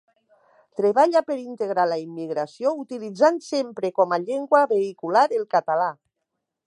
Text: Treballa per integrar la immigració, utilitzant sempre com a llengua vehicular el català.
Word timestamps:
Treballa 0.79 1.21
per 1.27 1.35
integrar 1.41 1.83
la 1.91 1.99
immigració, 2.03 2.73
utilitzant 2.85 3.37
sempre 3.49 3.93
com 4.01 4.17
a 4.19 4.23
llengua 4.25 4.63
vehicular 4.73 5.27
el 5.41 5.47
català. 5.57 5.87